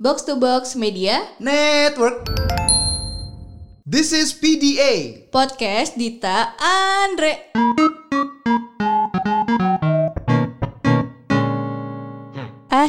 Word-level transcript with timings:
Box 0.00 0.24
to 0.24 0.32
Box 0.32 0.72
Media 0.80 1.28
Network. 1.36 2.24
This 3.84 4.16
is 4.16 4.32
PDA. 4.32 5.28
Podcast 5.28 6.00
Dita 6.00 6.56
Andre. 6.56 7.52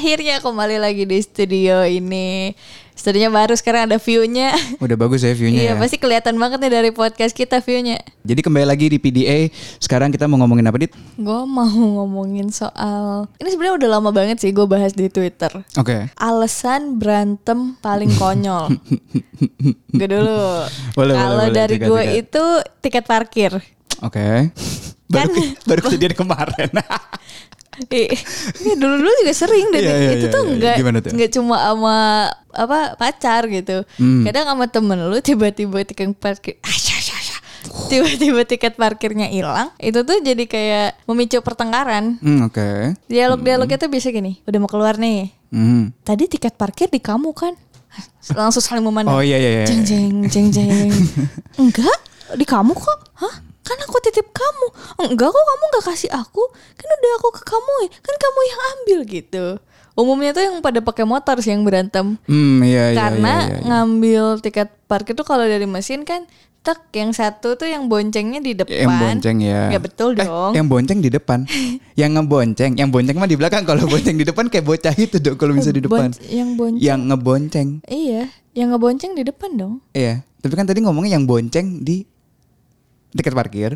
Akhirnya 0.02 0.42
kembali 0.42 0.82
lagi 0.82 1.06
di 1.06 1.22
studio 1.22 1.86
ini. 1.86 2.58
Studionya 2.98 3.30
baru 3.30 3.54
sekarang 3.54 3.86
ada 3.86 4.02
view-nya. 4.02 4.50
Udah 4.82 4.98
bagus 4.98 5.22
ya 5.22 5.30
Iya, 5.30 5.38
view-nya 5.38 5.62
ya. 5.64 5.74
pasti 5.78 6.02
kelihatan 6.02 6.42
banget 6.42 6.58
nih 6.58 6.74
dari 6.74 6.90
podcast 6.90 7.30
kita 7.32 7.62
view-nya. 7.62 8.02
Jadi 8.26 8.42
kembali 8.42 8.66
lagi 8.66 8.90
di 8.90 8.98
PDA. 8.98 9.54
Sekarang 9.78 10.10
kita 10.10 10.26
mau 10.26 10.42
ngomongin 10.42 10.66
apa, 10.66 10.82
Dit? 10.82 10.98
Gue 11.14 11.46
mau 11.46 11.70
ngomongin 11.70 12.50
soal 12.50 13.30
ini 13.38 13.54
sebenarnya 13.54 13.78
udah 13.78 13.90
lama 13.94 14.10
banget 14.10 14.42
sih 14.42 14.50
gue 14.50 14.66
bahas 14.66 14.90
di 14.92 15.06
Twitter. 15.06 15.54
Oke. 15.78 16.10
Alasan 16.18 16.98
berantem 16.98 17.78
paling 17.78 18.10
konyol. 18.18 18.74
gue 20.02 20.08
dulu. 20.10 20.66
Kalau 20.98 21.46
dari 21.48 21.78
gue 21.78 22.04
itu 22.18 22.44
tiket 22.82 23.06
parkir. 23.06 23.54
Oke. 24.02 24.50
Baru, 25.06 25.30
Kan- 25.30 25.54
baru 25.64 25.80
kejadian 25.86 26.18
kemarin. 26.18 26.74
Iya 27.88 28.76
dulu 28.76 29.00
dulu 29.00 29.12
juga 29.24 29.34
sering 29.34 29.72
dan 29.72 29.80
Iya, 29.80 29.94
iya, 29.96 30.12
itu 30.20 30.28
iya, 30.28 30.34
tuh 30.36 30.42
iya. 30.44 30.52
nggak 30.60 30.76
Gimana 30.76 30.98
tuh? 31.00 31.12
nggak 31.16 31.32
cuma 31.32 31.56
sama 31.56 31.96
apa 32.52 32.80
pacar 33.00 33.48
gitu. 33.48 33.88
Hmm. 33.96 34.28
Kadang 34.28 34.46
sama 34.52 34.66
temen 34.68 35.00
lu 35.08 35.18
tiba-tiba 35.24 35.80
tiket 35.88 36.12
parkir 36.20 36.60
asya. 36.68 37.00
tiba-tiba 37.92 38.42
tiket 38.48 38.74
parkirnya 38.76 39.28
hilang. 39.28 39.70
Itu 39.78 40.02
tuh 40.02 40.24
jadi 40.24 40.44
kayak 40.48 41.04
memicu 41.06 41.44
pertengkaran. 41.44 42.18
Hmm, 42.24 42.48
Oke. 42.48 42.96
Dialog-dialognya 43.12 43.78
tuh 43.78 43.92
biasa 43.92 44.10
gini. 44.10 44.40
Udah 44.48 44.60
mau 44.64 44.72
keluar 44.72 44.96
nih. 44.96 45.30
Hmm. 45.52 45.92
Tadi 46.02 46.28
tiket 46.32 46.56
parkir 46.56 46.88
di 46.88 47.04
kamu 47.04 47.36
kan? 47.36 47.54
Langsung 48.32 48.64
saling 48.64 48.82
memandang. 48.82 49.12
Oh 49.14 49.24
iya 49.24 49.36
iya. 49.36 49.52
iya. 49.62 49.66
Jeng 49.68 49.84
jeng 49.84 50.16
jeng 50.32 50.48
jeng. 50.50 50.92
Enggak, 51.62 51.98
di 52.40 52.46
kamu 52.48 52.72
kok. 52.72 53.00
Hah? 53.20 53.36
Kan 53.72 53.80
aku 53.82 53.98
titip 54.04 54.28
kamu. 54.30 54.68
Enggak 55.02 55.32
kok 55.32 55.40
kamu 55.42 55.64
nggak 55.66 55.86
kasih 55.88 56.12
aku. 56.12 56.44
Kan 56.76 56.88
udah 56.90 57.12
aku 57.18 57.30
ke 57.32 57.44
kamu. 57.46 57.74
Kan 57.96 58.16
kamu 58.18 58.40
yang 58.44 58.62
ambil 58.70 59.00
gitu. 59.08 59.46
Umumnya 59.92 60.32
tuh 60.32 60.44
yang 60.44 60.60
pada 60.60 60.80
pakai 60.80 61.04
motor 61.04 61.40
sih 61.40 61.52
yang 61.52 61.64
berantem. 61.64 62.20
Hmm, 62.24 62.60
iya 62.62 62.92
iya. 62.92 62.98
Karena 62.98 63.34
iya, 63.38 63.48
iya, 63.48 63.56
iya. 63.56 63.64
ngambil 63.66 64.24
tiket 64.40 64.70
parkir 64.86 65.16
tuh 65.16 65.24
kalau 65.24 65.44
dari 65.44 65.64
mesin 65.64 66.04
kan 66.04 66.28
tek 66.62 66.78
yang 66.94 67.10
satu 67.10 67.56
tuh 67.56 67.66
yang 67.66 67.88
boncengnya 67.88 68.40
di 68.40 68.54
depan. 68.54 68.76
Yang 68.78 68.92
bonceng 68.94 69.38
ya. 69.42 69.62
Ya 69.68 69.80
betul 69.80 70.10
Eh, 70.14 70.24
dong. 70.24 70.52
yang 70.54 70.68
bonceng 70.68 71.00
di 71.00 71.10
depan. 71.10 71.40
yang 72.00 72.12
ngebonceng, 72.14 72.72
yang 72.76 72.88
bonceng 72.88 73.18
mah 73.18 73.26
di 73.26 73.36
belakang. 73.36 73.64
Kalau 73.64 73.84
bonceng 73.84 74.16
di 74.16 74.24
depan 74.24 74.46
kayak 74.48 74.64
bocah 74.64 74.94
itu 74.94 75.18
dong 75.18 75.36
kalau 75.36 75.54
bisa 75.54 75.72
di 75.72 75.80
depan. 75.80 76.12
Bonc- 76.12 76.22
yang 76.28 76.50
bonceng. 76.54 76.80
Yang 76.80 77.00
ngebonceng. 77.08 77.68
Iya, 77.84 78.22
yang 78.54 78.68
ngebonceng 78.72 79.12
di 79.12 79.24
depan 79.24 79.50
dong. 79.56 79.74
Iya. 79.92 80.22
Tapi 80.38 80.54
kan 80.54 80.66
tadi 80.66 80.82
ngomongnya 80.82 81.16
yang 81.16 81.26
bonceng 81.26 81.82
di 81.82 82.06
tiket 83.12 83.34
parkir. 83.34 83.72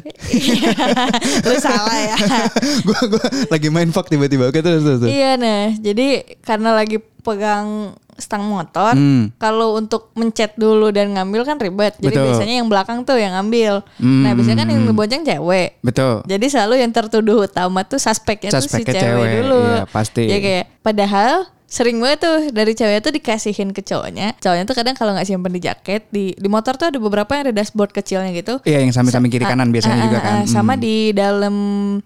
Lu 1.44 1.56
salah 1.58 1.98
ya. 1.98 2.16
gua 2.88 3.00
gua 3.08 3.26
lagi 3.50 3.68
main 3.68 3.90
fuck 3.90 4.08
tiba-tiba. 4.08 4.48
Oke 4.48 4.60
terus 4.60 4.82
terus. 4.82 5.04
Iya 5.04 5.36
nah, 5.36 5.74
jadi 5.74 6.24
karena 6.42 6.72
lagi 6.74 6.98
pegang 7.20 7.94
stang 8.16 8.48
motor, 8.48 8.96
Hmm. 8.96 9.28
kalau 9.36 9.76
untuk 9.76 10.16
mencet 10.16 10.56
dulu 10.56 10.88
dan 10.88 11.12
ngambil 11.12 11.44
kan 11.44 11.60
ribet. 11.60 12.00
Jadi 12.00 12.16
Betul. 12.16 12.26
biasanya 12.32 12.56
yang 12.64 12.70
belakang 12.72 13.04
tuh 13.04 13.20
yang 13.20 13.36
ngambil. 13.36 13.84
Hmm. 14.00 14.24
Nah 14.24 14.32
biasanya 14.32 14.64
kan 14.64 14.70
yang 14.72 14.82
ngebonceng 14.88 15.24
cewek. 15.28 15.70
Betul. 15.84 16.24
Jadi 16.24 16.46
selalu 16.48 16.80
yang 16.80 16.92
tertuduh 16.96 17.44
utama 17.44 17.84
tuh 17.84 18.00
suspeknya 18.00 18.56
tuh 18.56 18.64
si 18.64 18.72
Suspeknya 18.72 19.04
cewek, 19.04 19.20
cewek, 19.20 19.32
dulu. 19.44 19.60
iya, 19.68 19.84
pasti. 19.84 20.24
Ya 20.32 20.38
kayak 20.40 20.66
padahal 20.80 21.34
sering 21.66 21.98
banget 21.98 22.20
tuh 22.22 22.38
dari 22.50 22.72
cewek 22.72 23.02
tuh 23.02 23.10
dikasihin 23.10 23.70
ke 23.70 23.82
cowoknya. 23.82 24.38
Cowoknya 24.38 24.64
tuh 24.64 24.76
kadang 24.76 24.94
kalau 24.94 25.12
nggak 25.12 25.26
simpen 25.26 25.50
di 25.50 25.60
jaket 25.60 26.06
di 26.08 26.32
di 26.32 26.48
motor 26.48 26.76
tuh 26.76 26.88
ada 26.88 26.98
beberapa 26.98 27.28
yang 27.32 27.50
ada 27.50 27.54
dashboard 27.54 27.90
kecilnya 27.90 28.30
gitu. 28.32 28.62
Iya 28.64 28.80
yang 28.80 28.92
samping-samping 28.92 29.30
kiri 29.30 29.44
kanan 29.44 29.70
biasanya 29.70 30.06
juga 30.06 30.20
kan. 30.20 30.36
Sama 30.46 30.74
Hmm. 30.74 30.82
di 30.82 30.96
dalam 31.12 31.56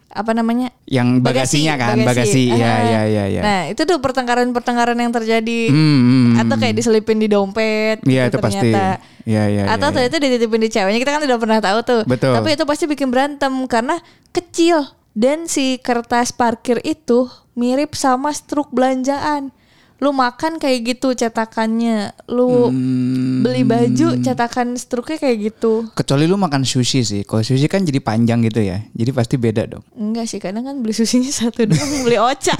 apa 0.09 0.31
namanya? 0.31 0.71
yang 0.89 1.21
bagasinya 1.21 1.77
kan, 1.77 2.01
bagasi. 2.01 2.49
Iya 2.49 2.65
Ah. 2.65 2.77
iya 2.81 3.01
iya 3.05 3.23
iya. 3.29 3.41
Nah 3.41 3.59
itu 3.67 3.83
tuh 3.83 3.99
pertengkaran-pertengkaran 3.99 4.97
yang 4.97 5.11
terjadi 5.11 5.69
Hmm, 5.69 5.99
hmm, 6.01 6.41
atau 6.41 6.55
kayak 6.57 6.73
diselipin 6.73 7.19
di 7.19 7.29
dompet. 7.29 8.01
Iya 8.03 8.25
gitu 8.25 8.35
itu 8.35 8.37
pasti. 8.41 8.57
ternyata. 8.69 8.87
Iya 9.21 9.43
iya. 9.45 9.63
atau 9.69 9.77
iya, 9.77 9.77
iya. 9.77 9.93
ternyata 9.93 10.15
dititipin 10.17 10.61
di 10.61 10.69
ceweknya 10.71 10.99
kita 10.99 11.11
kan 11.13 11.21
tidak 11.21 11.37
pernah 11.37 11.59
tahu 11.61 11.79
tuh. 11.83 12.01
Betul. 12.09 12.33
Tapi 12.33 12.49
itu 12.55 12.63
pasti 12.65 12.85
bikin 12.87 13.13
berantem 13.13 13.53
karena 13.67 14.01
kecil 14.31 14.81
dan 15.13 15.45
si 15.45 15.77
kertas 15.77 16.31
parkir 16.31 16.81
itu 16.81 17.29
mirip 17.59 17.91
sama 17.93 18.31
struk 18.31 18.71
belanjaan. 18.71 19.51
Lu 19.99 20.15
makan 20.15 20.63
kayak 20.63 20.95
gitu 20.95 21.11
cetakannya, 21.11 22.15
lu 22.31 22.71
Hmm. 22.71 23.43
beli 23.43 23.67
baju 23.67 24.15
cetakan 24.17 24.79
struknya 24.79 25.19
kayak 25.19 25.37
gitu. 25.51 25.91
Kecuali 25.91 26.23
lu 26.23 26.39
makan 26.39 26.63
sushi 26.63 27.03
sih. 27.03 27.27
Kalau 27.27 27.43
sushi 27.43 27.67
kan 27.67 27.83
jadi 27.83 27.99
panjang 27.99 28.39
gitu 28.41 28.63
ya. 28.63 28.79
Jadi 28.89 29.11
pasti 29.11 29.35
beda 29.35 29.67
dong. 29.67 29.83
Enggak 29.91 30.31
sih, 30.31 30.39
kadang 30.39 30.63
kan 30.63 30.79
beli 30.79 30.95
susinya 30.95 31.27
satu 31.43 31.67
doang, 31.67 32.07
beli 32.07 32.15
oca. 32.15 32.55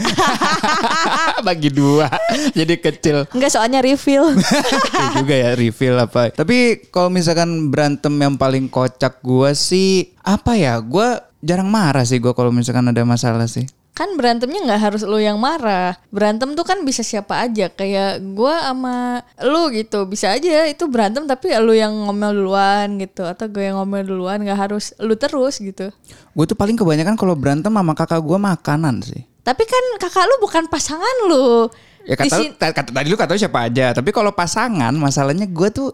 Bagi 1.48 1.72
dua. 1.72 2.12
jadi 2.52 2.76
kecil. 2.76 3.24
Enggak 3.32 3.52
soalnya 3.52 3.80
refill. 3.80 4.36
Iya 4.36 5.08
juga 5.24 5.32
ya 5.34 5.50
refill 5.56 5.96
apa. 5.96 6.36
Tapi 6.36 6.92
kalau 6.92 7.08
misalkan 7.08 7.72
berantem 7.72 8.12
yang 8.14 8.36
paling 8.36 8.68
kocak 8.68 9.24
gua 9.24 9.56
sih 9.56 10.12
apa 10.22 10.60
ya? 10.60 10.76
Gua 10.80 11.24
jarang 11.40 11.72
marah 11.72 12.04
sih 12.04 12.20
gua 12.20 12.36
kalau 12.36 12.52
misalkan 12.52 12.84
ada 12.84 13.00
masalah 13.04 13.48
sih. 13.48 13.64
Kan 14.00 14.16
berantemnya 14.16 14.64
nggak 14.64 14.80
harus 14.80 15.04
lu 15.04 15.20
yang 15.20 15.36
marah. 15.36 16.00
Berantem 16.08 16.56
tuh 16.56 16.64
kan 16.64 16.80
bisa 16.88 17.04
siapa 17.04 17.44
aja. 17.44 17.68
Kayak 17.68 18.24
gua 18.32 18.72
sama 18.72 19.20
lu 19.44 19.68
gitu. 19.76 20.08
Bisa 20.08 20.32
aja 20.32 20.64
itu 20.72 20.88
berantem 20.88 21.28
tapi 21.28 21.52
lu 21.60 21.76
yang 21.76 21.92
ngomel 22.08 22.32
duluan 22.32 22.96
gitu. 22.96 23.28
Atau 23.28 23.52
gue 23.52 23.68
yang 23.68 23.76
ngomel 23.76 24.08
duluan 24.08 24.40
nggak 24.40 24.56
harus 24.56 24.96
lu 25.04 25.20
terus 25.20 25.60
gitu. 25.60 25.92
Gue 26.32 26.46
tuh 26.48 26.56
paling 26.56 26.80
kebanyakan 26.80 27.20
kalau 27.20 27.36
berantem 27.36 27.76
sama 27.76 27.92
kakak 27.92 28.24
gua 28.24 28.40
makanan 28.40 29.04
sih. 29.04 29.28
tapi 29.40 29.66
kan 29.66 29.84
kakak 29.98 30.30
lu 30.30 30.36
bukan 30.46 30.70
pasangan 30.70 31.16
lu. 31.28 31.68
Ya 32.06 32.14
kata, 32.14 32.38
sin- 32.38 32.54
ta- 32.54 32.70
kata 32.70 32.94
tadi 32.94 33.08
lu 33.10 33.18
kata 33.18 33.34
siapa 33.34 33.66
aja. 33.66 33.92
Tapi 33.98 34.14
kalau 34.14 34.30
pasangan 34.32 34.94
masalahnya 34.94 35.50
gue 35.50 35.70
tuh 35.74 35.90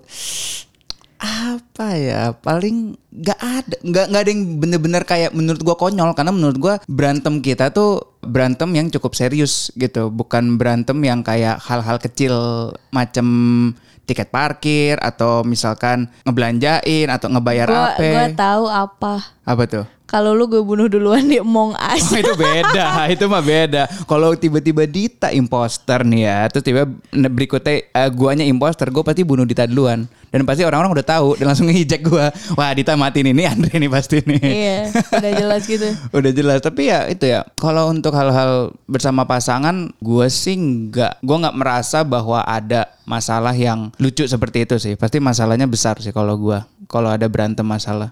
apa 1.25 1.87
ya? 1.97 2.21
Paling 2.37 2.93
nggak 3.09 3.39
ada 3.41 3.75
nggak 3.81 4.05
nggak 4.13 4.21
ada 4.21 4.29
yang 4.29 4.43
bener-bener 4.61 5.03
kayak 5.03 5.33
menurut 5.33 5.61
gua 5.65 5.75
konyol. 5.75 6.13
Karena 6.13 6.29
menurut 6.29 6.57
gua 6.61 6.75
berantem 6.85 7.41
kita 7.41 7.73
tuh 7.73 8.17
berantem 8.21 8.69
yang 8.77 8.87
cukup 8.93 9.17
serius 9.17 9.73
gitu. 9.73 10.13
Bukan 10.13 10.61
berantem 10.61 11.01
yang 11.01 11.25
kayak 11.25 11.57
hal-hal 11.65 11.97
kecil 11.97 12.35
macam 12.93 13.27
tiket 14.05 14.29
parkir 14.29 15.01
atau 15.01 15.41
misalkan 15.41 16.05
ngebelanjain 16.29 17.09
atau 17.09 17.27
ngebayar 17.33 17.67
gua 17.67 17.85
apa 17.97 18.05
gua 18.05 18.27
tahu 18.37 18.65
apa. 18.69 19.13
Apa 19.41 19.63
tuh 19.65 19.94
kalau 20.05 20.37
lu 20.37 20.45
gue 20.45 20.61
bunuh 20.61 20.85
duluan 20.85 21.25
di 21.25 21.41
Among 21.41 21.73
Us 21.73 22.13
Oh 22.13 22.19
itu 22.21 22.33
beda, 22.37 22.85
itu 23.13 23.25
mah 23.25 23.41
beda. 23.41 23.89
Kalau 24.05 24.37
tiba-tiba 24.37 24.85
Dita 24.85 25.33
imposter 25.33 26.05
nih 26.05 26.21
ya, 26.29 26.39
terus 26.47 26.63
tiba 26.63 26.85
berikutnya 27.11 27.89
eh, 27.89 28.09
guanya 28.13 28.45
imposter, 28.45 28.93
gue 28.93 29.01
pasti 29.01 29.25
bunuh 29.25 29.43
Dita 29.43 29.65
duluan. 29.65 30.05
Dan 30.29 30.43
pasti 30.43 30.67
orang-orang 30.67 30.99
udah 30.99 31.07
tahu 31.07 31.39
dan 31.39 31.47
langsung 31.47 31.71
ngejek 31.71 32.11
gua. 32.11 32.27
Wah 32.59 32.75
Dita 32.75 32.93
mati 32.99 33.23
nih, 33.23 33.31
ini 33.31 33.43
Andre 33.47 33.71
nih 33.71 33.87
pasti 33.87 34.19
nih. 34.19 34.41
iya 34.43 34.79
udah 34.91 35.31
jelas 35.31 35.61
gitu 35.63 35.87
Udah 36.17 36.31
jelas, 36.35 36.59
tapi 36.59 36.91
ya 36.91 37.07
itu 37.07 37.25
ya. 37.25 37.47
Kalau 37.55 37.87
untuk 37.87 38.11
hal-hal 38.11 38.75
bersama 38.83 39.23
pasangan, 39.23 39.95
gue 40.03 40.27
sih 40.27 40.59
nggak, 40.59 41.23
gue 41.23 41.37
nggak 41.39 41.55
merasa 41.55 42.03
bahwa 42.03 42.43
ada 42.43 42.91
masalah 43.07 43.55
yang 43.55 43.95
lucu 43.95 44.27
seperti 44.27 44.67
itu 44.67 44.75
sih. 44.75 44.93
Pasti 44.99 45.23
masalahnya 45.23 45.71
besar 45.71 45.97
sih 46.03 46.11
kalau 46.11 46.35
gua. 46.35 46.67
Kalau 46.91 47.09
ada 47.09 47.25
berantem 47.25 47.65
masalah, 47.65 48.11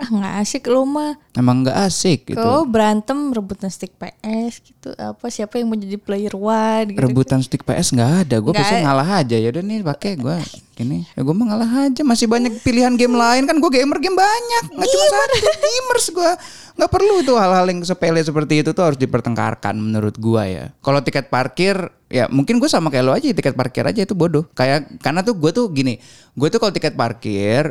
ah 0.00 0.08
nggak 0.10 0.34
asik 0.42 0.64
lu 0.70 0.82
mah. 0.84 1.14
Emang 1.34 1.62
nggak 1.62 1.78
asik 1.86 2.34
gitu. 2.34 2.40
Kau 2.40 2.66
berantem 2.66 3.30
rebutan 3.30 3.70
stick 3.70 3.94
PS 3.94 4.62
gitu. 4.62 4.90
Apa 4.94 5.30
siapa 5.30 5.58
yang 5.58 5.70
mau 5.70 5.78
jadi 5.78 5.98
player 5.98 6.34
one 6.34 6.94
gitu 6.94 7.02
rebutan 7.02 7.40
stick 7.40 7.62
PS 7.62 7.94
nggak 7.94 8.10
ada. 8.26 8.36
Gue 8.42 8.52
ada. 8.54 8.82
ngalah 8.82 9.08
aja. 9.22 9.36
Ya 9.38 9.48
udah 9.50 9.62
nih 9.62 9.84
pakai 9.86 10.18
gue 10.18 10.36
ini 10.82 11.06
ya 11.14 11.20
gue 11.22 11.34
mah 11.34 11.46
ngalah 11.54 11.70
aja. 11.86 12.02
Masih 12.02 12.26
banyak 12.26 12.58
pilihan 12.66 12.94
game 12.98 13.14
lain. 13.14 13.46
Kan 13.46 13.62
gue 13.62 13.70
gamer 13.70 13.98
game 14.02 14.18
banyak. 14.18 14.64
Nggak 14.74 14.88
cuma 14.90 15.06
satu 15.10 15.36
gamers 15.62 16.06
gue 16.10 16.32
nggak 16.74 16.90
perlu 16.90 17.22
tuh 17.22 17.38
hal-hal 17.38 17.70
yang 17.70 17.86
sepele 17.86 18.18
seperti 18.18 18.66
itu 18.66 18.74
tuh 18.74 18.82
harus 18.82 18.98
dipertengkarkan 18.98 19.78
menurut 19.78 20.18
gue 20.18 20.42
ya. 20.42 20.64
Kalau 20.82 21.00
tiket 21.06 21.30
parkir 21.30 21.78
ya 22.14 22.30
mungkin 22.30 22.62
gue 22.62 22.70
sama 22.70 22.94
kayak 22.94 23.02
lo 23.02 23.10
aja 23.10 23.26
tiket 23.34 23.58
parkir 23.58 23.82
aja 23.82 24.06
itu 24.06 24.14
bodoh. 24.14 24.46
Kayak 24.54 25.02
karena 25.02 25.26
tuh 25.26 25.34
gue 25.34 25.50
tuh 25.50 25.66
gini 25.74 25.98
gue 26.34 26.48
tuh 26.50 26.58
kalau 26.58 26.74
tiket 26.74 26.98
parkir 26.98 27.70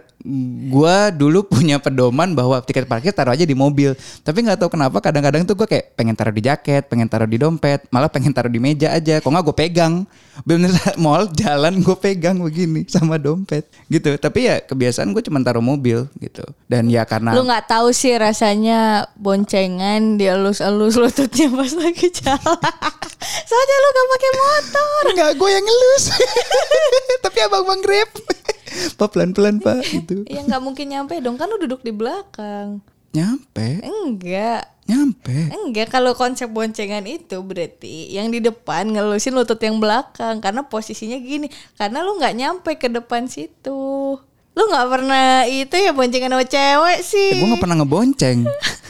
gue 0.71 0.97
dulu 1.19 1.43
punya 1.53 1.83
pedoman 1.83 2.31
bahwa 2.31 2.63
tiket 2.63 2.87
parkir 2.87 3.15
taruh 3.15 3.31
aja 3.31 3.47
di 3.47 3.55
mobil. 3.55 3.95
Tapi 3.95 4.43
nggak 4.43 4.59
tahu 4.59 4.75
kenapa 4.75 4.99
kadang-kadang 4.99 5.47
tuh 5.47 5.55
gue 5.55 5.67
kayak 5.67 5.95
pengen 5.95 6.15
taruh 6.15 6.35
di 6.35 6.43
jaket 6.43 6.91
pengen 6.91 7.07
taruh 7.07 7.27
di 7.27 7.39
dompet 7.39 7.87
malah 7.87 8.11
pengen 8.11 8.35
taruh 8.35 8.51
di 8.51 8.59
meja 8.59 8.91
aja. 8.91 9.23
Kok 9.23 9.31
nggak 9.31 9.45
gue 9.47 9.55
pegang? 9.55 10.03
Bener 10.43 10.71
mall 11.03 11.31
jalan 11.31 11.79
gue 11.79 11.95
pegang 11.95 12.39
begini 12.43 12.83
sama 12.93 13.15
dompet 13.15 13.67
gitu. 13.87 14.11
Tapi 14.19 14.39
ya 14.51 14.59
kebiasaan 14.59 15.15
gue 15.15 15.23
cuma 15.23 15.39
taruh 15.39 15.63
mobil 15.63 16.07
gitu. 16.19 16.43
Dan 16.67 16.91
ya 16.91 17.07
karena 17.07 17.31
Lu 17.31 17.47
nggak 17.47 17.71
tahu 17.71 17.95
sih 17.95 18.15
rasanya 18.19 19.07
boncengan 19.15 20.19
dielus-elus 20.19 20.99
lututnya 20.99 21.47
pas 21.51 21.71
lagi 21.75 22.07
jalan. 22.11 23.12
Soalnya 23.23 23.75
lu 23.79 23.89
gak 23.89 24.09
pakai 24.13 24.31
motor. 24.35 25.01
Enggak, 25.13 25.31
gue 25.39 25.49
yang 25.49 25.65
ngelus. 25.65 26.03
Tapi 27.25 27.37
abang-abang 27.43 27.81
grab. 27.81 28.09
Pak 28.73 29.07
pelan-pelan 29.13 29.61
pak 29.61 29.85
gitu. 29.85 30.25
Ya 30.25 30.41
nggak 30.41 30.61
mungkin 30.63 30.89
nyampe 30.89 31.21
dong 31.21 31.37
kan 31.37 31.45
lu 31.45 31.61
duduk 31.61 31.85
di 31.85 31.93
belakang. 31.93 32.81
Nyampe, 33.13 33.85
Enggak. 33.85 34.65
nyampe. 34.89 35.53
Enggak, 35.53 35.93
kalau 35.93 36.17
konsep 36.17 36.49
boncengan 36.49 37.05
itu 37.05 37.37
berarti 37.45 38.09
yang 38.09 38.33
di 38.33 38.41
depan 38.41 38.89
ngelusin 38.89 39.37
lutut 39.37 39.61
yang 39.61 39.77
belakang 39.77 40.41
karena 40.41 40.65
posisinya 40.65 41.21
gini. 41.21 41.53
Karena 41.77 42.01
lu 42.01 42.17
nggak 42.17 42.33
nyampe 42.33 42.71
ke 42.81 42.89
depan 42.89 43.29
situ. 43.29 44.17
Lu 44.53 44.63
nggak 44.69 44.87
pernah 44.89 45.45
itu 45.45 45.77
ya 45.77 45.93
boncengan 45.93 46.33
sama 46.33 46.45
cewek 46.49 46.99
sih. 47.05 47.31
Eh, 47.37 47.41
gue 47.41 47.53
gak 47.53 47.61
pernah 47.61 47.77
ngebonceng. 47.81 48.45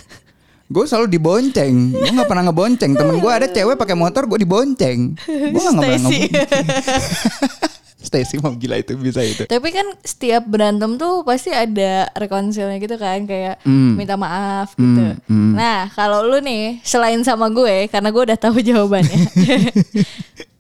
gue 0.74 0.84
selalu 0.84 1.08
dibonceng. 1.08 1.94
Gue 1.94 2.10
gak 2.12 2.26
pernah 2.26 2.44
ngebonceng. 2.44 2.92
Temen 2.94 3.22
gue 3.22 3.32
ada 3.32 3.46
cewek 3.46 3.78
pakai 3.78 3.94
motor, 3.94 4.26
gue 4.26 4.42
dibonceng. 4.42 5.14
Gue 5.24 5.62
gak 5.62 5.74
pernah 5.76 5.94
Stacy. 5.94 6.20
ngebonceng. 6.26 6.32
Stacy 8.04 8.36
mau 8.38 8.52
gila 8.52 8.76
itu 8.76 9.00
bisa 9.00 9.24
itu. 9.24 9.48
Tapi 9.48 9.70
kan 9.70 9.88
setiap 10.04 10.44
berantem 10.44 11.00
tuh 11.00 11.24
pasti 11.24 11.50
ada 11.50 12.12
rekonsilnya 12.12 12.76
gitu 12.76 13.00
kan 13.00 13.24
kayak 13.24 13.64
Hmm. 13.64 13.96
minta 13.96 14.20
maaf 14.20 14.76
gitu. 14.76 15.16
Hmm, 15.16 15.24
hmm. 15.24 15.52
Nah, 15.56 15.88
kalau 15.90 16.20
lu 16.22 16.38
nih 16.38 16.84
selain 16.84 17.24
sama 17.24 17.48
gue 17.48 17.88
karena 17.88 18.12
gue 18.12 18.24
udah 18.26 18.36
tahu 18.36 18.60
jawabannya. 18.60 19.18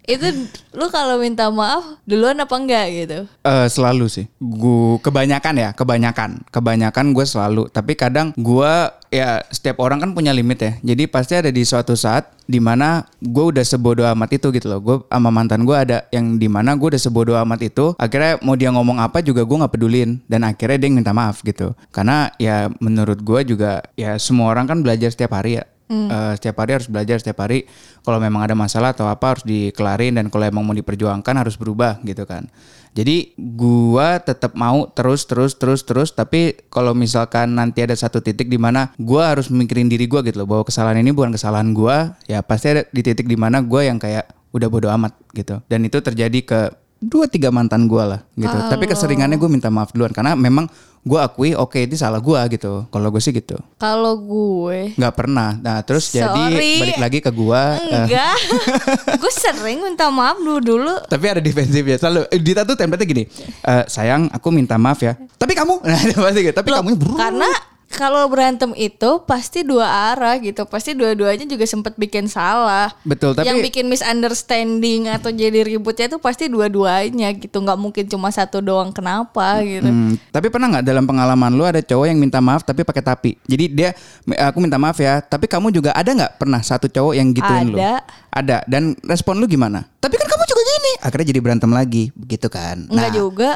itu 0.03 0.27
lu 0.71 0.87
kalau 0.87 1.15
minta 1.15 1.47
maaf 1.47 1.83
duluan 2.03 2.35
apa 2.35 2.55
enggak 2.55 2.85
gitu? 2.91 3.19
Eh 3.41 3.67
selalu 3.67 4.07
sih. 4.07 4.25
Gue 4.35 4.99
kebanyakan 4.99 5.55
ya, 5.57 5.69
kebanyakan, 5.71 6.47
kebanyakan 6.47 7.05
gue 7.11 7.25
selalu. 7.25 7.67
Tapi 7.67 7.95
kadang 7.95 8.31
gue 8.35 8.73
ya 9.13 9.45
setiap 9.53 9.77
orang 9.85 10.01
kan 10.01 10.17
punya 10.17 10.33
limit 10.33 10.57
ya. 10.57 10.71
Jadi 10.81 11.05
pasti 11.05 11.37
ada 11.37 11.53
di 11.53 11.61
suatu 11.61 11.93
saat 11.93 12.33
di 12.49 12.57
mana 12.57 13.05
gue 13.21 13.45
udah 13.53 13.61
sebodoh 13.61 14.09
amat 14.09 14.41
itu 14.41 14.49
gitu 14.49 14.65
loh. 14.65 14.81
Gue 14.81 14.97
sama 15.05 15.29
mantan 15.29 15.63
gue 15.69 15.77
ada 15.77 16.09
yang 16.09 16.41
di 16.41 16.49
mana 16.49 16.73
gue 16.73 16.97
udah 16.97 17.01
sebodoh 17.01 17.37
amat 17.45 17.61
itu. 17.69 17.93
Akhirnya 18.01 18.41
mau 18.41 18.57
dia 18.57 18.73
ngomong 18.73 18.97
apa 18.97 19.21
juga 19.21 19.45
gue 19.45 19.57
nggak 19.61 19.73
pedulin. 19.77 20.17
Dan 20.25 20.41
akhirnya 20.41 20.81
dia 20.81 20.89
minta 20.89 21.13
maaf 21.13 21.45
gitu. 21.45 21.77
Karena 21.93 22.33
ya 22.41 22.73
menurut 22.81 23.21
gue 23.21 23.53
juga 23.53 23.85
ya 23.93 24.17
semua 24.17 24.49
orang 24.49 24.65
kan 24.65 24.81
belajar 24.81 25.13
setiap 25.13 25.37
hari 25.37 25.61
ya. 25.61 25.63
Eh, 25.93 26.33
setiap 26.39 26.57
hari 26.65 26.71
harus 26.81 26.89
belajar 26.89 27.21
setiap 27.21 27.45
hari 27.45 27.69
kalau 28.01 28.17
memang 28.17 28.41
ada 28.41 28.57
masalah 28.57 28.91
atau 28.91 29.05
apa 29.05 29.37
harus 29.37 29.43
dikelarin 29.45 30.17
dan 30.17 30.27
kalau 30.33 30.49
emang 30.49 30.65
mau 30.65 30.75
diperjuangkan 30.75 31.35
harus 31.37 31.55
berubah 31.55 32.01
gitu 32.03 32.25
kan. 32.25 32.49
Jadi 32.93 33.33
gua 33.37 34.21
tetap 34.21 34.53
mau 34.53 34.85
terus 34.93 35.25
terus 35.25 35.57
terus 35.57 35.81
terus 35.81 36.13
tapi 36.13 36.53
kalau 36.69 36.93
misalkan 36.93 37.57
nanti 37.57 37.81
ada 37.81 37.97
satu 37.97 38.21
titik 38.21 38.49
di 38.49 38.61
mana 38.61 38.93
gua 39.01 39.33
harus 39.33 39.49
mikirin 39.49 39.89
diri 39.89 40.05
gua 40.05 40.21
gitu 40.21 40.45
loh 40.45 40.49
bahwa 40.49 40.63
kesalahan 40.67 41.01
ini 41.01 41.09
bukan 41.09 41.33
kesalahan 41.33 41.73
gua 41.73 42.17
ya 42.29 42.45
pasti 42.45 42.73
ada 42.73 42.81
di 42.89 43.01
titik 43.01 43.25
di 43.25 43.37
mana 43.37 43.65
gua 43.65 43.85
yang 43.85 43.97
kayak 43.97 44.29
udah 44.53 44.69
bodo 44.69 44.87
amat 44.93 45.17
gitu. 45.33 45.57
Dan 45.65 45.89
itu 45.89 45.97
terjadi 45.97 46.39
ke 46.45 46.59
dua 47.03 47.25
tiga 47.25 47.49
mantan 47.49 47.85
gua 47.85 48.03
lah 48.07 48.19
gitu 48.33 48.47
tapi 48.67 48.85
keseringannya 48.85 49.35
gue 49.35 49.45
minta 49.47 49.67
maaf 49.67 49.91
duluan 49.91 50.09
karena 50.09 50.33
memang 50.33 50.65
gua 51.01 51.25
akui 51.25 51.51
oke 51.51 51.75
itu 51.77 51.93
salah 51.93 52.17
gua 52.17 52.47
gitu 52.47 52.87
kalau 52.87 53.07
gue 53.07 53.19
sih 53.19 53.29
gitu 53.29 53.59
Kalau 53.75 54.15
gue 54.15 54.95
nggak 54.95 55.13
pernah. 55.13 55.51
Nah 55.55 55.81
terus 55.81 56.07
jadi 56.07 56.31
Sorry. 56.47 56.79
balik 56.79 56.97
lagi 56.97 57.19
ke 57.19 57.27
gua. 57.29 57.75
eh, 57.75 58.07
enggak. 58.07 58.35
gue 59.21 59.31
sering 59.33 59.83
minta 59.83 60.07
maaf 60.07 60.37
dulu 60.37 60.59
dulu. 60.59 60.93
tapi 61.03 61.25
ada 61.27 61.39
defensif 61.39 61.83
ya 61.83 61.97
selalu. 61.97 62.23
Eh, 62.27 62.39
Dita 62.39 62.63
tuh 62.63 62.73
template 62.73 63.03
gini. 63.03 63.27
"Eh, 63.59 63.83
sayang 63.85 64.31
aku 64.31 64.47
minta 64.49 64.75
maaf 64.75 64.97
ya. 64.97 65.19
Tapi 65.35 65.51
kamu. 65.51 65.83
Nah 65.83 65.99
pasti 66.23 66.39
gitu. 66.41 66.55
Tapi 66.55 66.67
Loh, 66.69 66.79
kamu 66.79 66.95
brrrr. 66.95 67.19
karena 67.19 67.49
kalau 67.93 68.25
berantem 68.25 68.73
itu 68.73 69.21
pasti 69.23 69.61
dua 69.61 69.85
arah 70.11 70.35
gitu. 70.41 70.65
Pasti 70.65 70.97
dua-duanya 70.97 71.45
juga 71.45 71.63
sempat 71.63 71.93
bikin 71.93 72.25
salah. 72.25 72.89
Betul, 73.05 73.37
tapi- 73.37 73.45
yang 73.47 73.61
bikin 73.61 73.85
misunderstanding 73.87 75.07
atau 75.07 75.29
jadi 75.29 75.61
ributnya 75.63 76.09
itu 76.09 76.17
pasti 76.17 76.49
dua-duanya 76.49 77.29
gitu. 77.37 77.61
nggak 77.63 77.79
mungkin 77.79 78.03
cuma 78.09 78.33
satu 78.33 78.59
doang 78.59 78.89
kenapa 78.91 79.61
gitu. 79.61 79.85
Hmm, 79.87 80.17
tapi 80.33 80.49
pernah 80.49 80.73
nggak 80.73 80.85
dalam 80.85 81.05
pengalaman 81.05 81.53
lu 81.53 81.63
ada 81.63 81.79
cowok 81.79 82.05
yang 82.09 82.19
minta 82.19 82.41
maaf 82.41 82.65
tapi 82.65 82.81
pakai 82.81 83.03
tapi. 83.05 83.31
Jadi 83.45 83.65
dia 83.71 83.93
aku 84.27 84.57
minta 84.59 84.81
maaf 84.81 84.97
ya. 84.97 85.21
Tapi 85.21 85.45
kamu 85.45 85.69
juga 85.69 85.93
ada 85.93 86.09
nggak 86.09 86.41
pernah 86.41 86.59
satu 86.59 86.89
cowok 86.89 87.13
yang 87.13 87.31
gituin 87.31 87.71
lu? 87.71 87.77
Ada. 87.77 88.03
Ada. 88.33 88.57
Dan 88.65 88.97
respon 89.05 89.37
lu 89.37 89.45
gimana? 89.45 89.85
Tapi 90.01 90.17
kan 90.17 90.27
kamu 90.27 90.43
juga 90.49 90.61
gini. 90.65 90.91
Akhirnya 91.05 91.27
jadi 91.29 91.39
berantem 91.39 91.71
lagi, 91.71 92.03
begitu 92.17 92.49
kan? 92.49 92.89
Enggak 92.89 93.13
juga. 93.13 93.51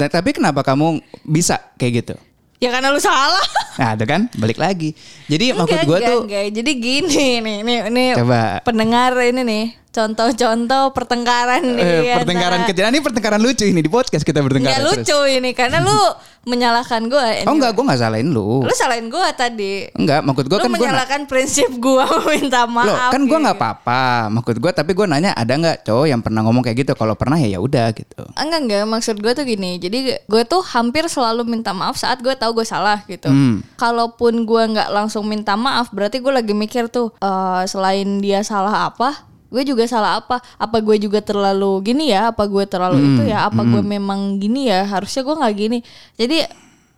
Nah, 0.00 0.08
tapi 0.08 0.32
kenapa 0.32 0.64
kamu 0.64 1.04
bisa 1.28 1.60
kayak 1.76 1.92
gitu? 2.00 2.14
Ya 2.60 2.68
karena 2.68 2.92
lu 2.92 3.00
salah. 3.00 3.40
Nah, 3.80 3.96
ada 3.96 4.04
kan? 4.04 4.28
Balik 4.36 4.60
lagi. 4.60 4.92
Jadi 5.24 5.56
maksud 5.56 5.72
enggak, 5.88 6.04
tuh 6.04 6.20
enggak. 6.28 6.52
Jadi 6.52 6.70
gini 6.76 7.40
nih, 7.40 7.64
nih, 7.64 7.78
nih 7.88 8.08
Coba. 8.20 8.60
pendengar 8.60 9.16
ini 9.24 9.40
nih. 9.40 9.64
Contoh-contoh 9.90 10.94
pertengkaran 10.94 11.62
nih. 11.66 11.82
Eh, 11.82 12.14
pertengkaran 12.14 12.62
antara- 12.62 12.68
kecil. 12.70 12.82
Nah, 12.86 12.90
Ini 12.90 13.00
pertengkaran 13.02 13.40
lucu 13.42 13.64
ini 13.66 13.80
di 13.80 13.90
podcast 13.90 14.22
kita 14.22 14.38
bertengkar. 14.38 14.78
Nggak 14.78 14.86
lucu 14.86 15.18
ini 15.26 15.50
karena 15.50 15.82
lu 15.82 15.98
menyalahkan 16.40 17.04
gue. 17.04 17.44
Oh 17.44 17.52
enggak, 17.52 17.74
gue 17.74 17.84
nggak 17.84 18.00
salahin 18.00 18.30
lu. 18.30 18.62
Lu 18.62 18.72
salahin 18.72 19.10
gue 19.10 19.26
tadi. 19.34 19.90
Enggak, 19.92 20.22
maksud 20.22 20.46
gue 20.46 20.56
lu 20.56 20.62
kan 20.62 20.70
gue 20.70 20.78
menyalahkan 20.78 21.20
prinsip 21.26 21.68
gue 21.68 22.04
minta 22.32 22.64
maaf. 22.64 22.86
Loh, 22.86 22.96
kan 23.10 23.20
gue 23.20 23.28
gitu. 23.28 23.42
nggak 23.42 23.56
apa-apa. 23.58 24.02
Maksud 24.30 24.56
gue, 24.56 24.70
tapi 24.72 24.90
gue 24.94 25.04
nanya 25.04 25.34
ada 25.34 25.52
nggak 25.52 25.84
cowok 25.84 26.06
yang 26.06 26.22
pernah 26.22 26.40
ngomong 26.46 26.62
kayak 26.62 26.86
gitu? 26.86 26.92
Kalau 26.94 27.18
pernah 27.18 27.36
ya 27.36 27.50
ya 27.50 27.58
udah 27.58 27.90
gitu. 27.92 28.22
Enggak 28.38 28.60
enggak 28.62 28.84
maksud 28.86 29.16
gue 29.18 29.32
tuh 29.34 29.44
gini. 29.44 29.76
Jadi 29.76 29.98
gue 30.16 30.42
tuh 30.46 30.62
hampir 30.70 31.10
selalu 31.10 31.44
minta 31.44 31.74
maaf 31.74 31.98
saat 31.98 32.22
gue 32.22 32.32
tahu 32.32 32.62
gue 32.62 32.66
salah 32.66 33.02
gitu. 33.04 33.26
Hmm. 33.26 33.60
Kalaupun 33.74 34.46
gue 34.46 34.62
nggak 34.70 34.88
langsung 34.94 35.26
minta 35.26 35.58
maaf, 35.58 35.90
berarti 35.90 36.22
gue 36.22 36.32
lagi 36.32 36.54
mikir 36.54 36.86
tuh 36.88 37.10
eh, 37.18 37.62
selain 37.66 38.22
dia 38.22 38.40
salah 38.40 38.88
apa, 38.88 39.28
gue 39.50 39.62
juga 39.64 39.82
salah 39.84 40.16
apa? 40.16 40.38
Apa 40.56 40.78
gue 40.78 40.96
juga 40.96 41.18
terlalu 41.18 41.82
gini 41.84 42.08
ya? 42.08 42.30
Apa 42.30 42.46
gue 42.46 42.64
terlalu 42.64 42.96
Hmm, 42.96 43.08
itu 43.10 43.22
ya? 43.26 43.44
Apa 43.44 43.60
gue 43.60 43.82
memang 43.82 44.38
gini 44.38 44.66
ya? 44.66 44.86
Harusnya 44.86 45.20
gue 45.20 45.34
nggak 45.36 45.54
gini. 45.54 45.78
Jadi 46.14 46.46